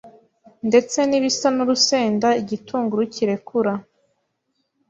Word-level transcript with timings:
ndetse 0.67 0.97
n’ibisa 1.09 1.47
n’urusenda 1.55 2.27
igitunguru 2.41 3.03
kirekura, 3.13 3.73